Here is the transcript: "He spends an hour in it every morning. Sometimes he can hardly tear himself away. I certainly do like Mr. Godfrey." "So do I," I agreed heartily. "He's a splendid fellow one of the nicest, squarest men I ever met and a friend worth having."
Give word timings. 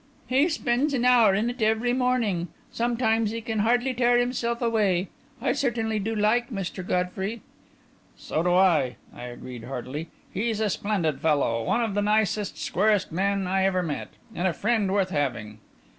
"He 0.25 0.49
spends 0.49 0.95
an 0.95 1.05
hour 1.05 1.35
in 1.35 1.51
it 1.51 1.61
every 1.61 1.93
morning. 1.93 2.47
Sometimes 2.71 3.29
he 3.29 3.39
can 3.39 3.59
hardly 3.59 3.93
tear 3.93 4.17
himself 4.17 4.59
away. 4.59 5.09
I 5.39 5.51
certainly 5.53 5.99
do 5.99 6.15
like 6.15 6.49
Mr. 6.49 6.83
Godfrey." 6.83 7.41
"So 8.17 8.41
do 8.41 8.55
I," 8.55 8.95
I 9.15 9.25
agreed 9.25 9.65
heartily. 9.65 10.07
"He's 10.33 10.59
a 10.59 10.71
splendid 10.71 11.19
fellow 11.21 11.63
one 11.63 11.83
of 11.83 11.93
the 11.93 12.01
nicest, 12.01 12.57
squarest 12.57 13.11
men 13.11 13.45
I 13.45 13.63
ever 13.63 13.83
met 13.83 14.07
and 14.33 14.47
a 14.47 14.53
friend 14.53 14.91
worth 14.91 15.11
having." 15.11 15.59